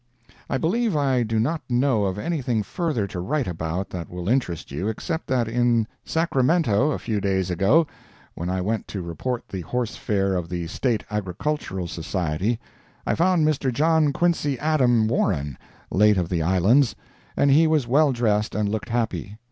I 0.49 0.57
believe 0.57 0.95
I 0.95 1.21
do 1.21 1.39
not 1.39 1.61
know 1.69 2.05
of 2.05 2.17
anything 2.17 2.63
further 2.63 3.05
to 3.05 3.19
write 3.19 3.45
about 3.47 3.91
that 3.91 4.09
will 4.09 4.27
interest 4.27 4.71
you, 4.71 4.87
except 4.87 5.27
that 5.27 5.47
in 5.47 5.85
Sacramento, 6.03 6.89
a 6.89 6.97
few 6.97 7.21
days 7.21 7.51
ago, 7.51 7.85
when 8.33 8.49
I 8.49 8.61
went 8.61 8.87
to 8.87 9.03
report 9.03 9.47
the 9.47 9.61
horse 9.61 9.95
fair 9.97 10.33
of 10.33 10.49
the 10.49 10.65
State 10.65 11.03
Agricultural 11.11 11.87
Society, 11.87 12.59
I 13.05 13.13
found 13.13 13.45
Mr. 13.45 13.71
John 13.71 14.11
Quincy 14.11 14.57
Adam 14.57 15.07
Warren, 15.07 15.55
late 15.91 16.17
of 16.17 16.29
the 16.29 16.41
Islands, 16.41 16.95
and 17.37 17.51
he 17.51 17.67
was 17.67 17.85
well 17.87 18.11
dressed 18.11 18.55
and 18.55 18.67
looked 18.67 18.89
happy. 18.89 19.37